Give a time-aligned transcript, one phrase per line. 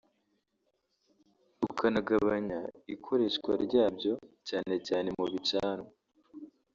[1.61, 2.59] tukanagabanya
[2.93, 4.13] ikoreshwa ryabyo
[4.47, 5.89] cyane cyane mu bicanwa